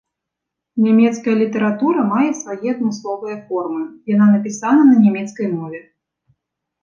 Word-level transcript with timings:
Нямецкая 0.83 1.33
літаратура 1.41 2.05
мае 2.13 2.29
свае 2.39 2.67
адмысловыя 2.75 3.37
формы, 3.49 3.81
яна 4.13 4.25
напісана 4.33 4.81
на 4.91 4.95
нямецкай 5.05 5.47
мове. 5.57 5.79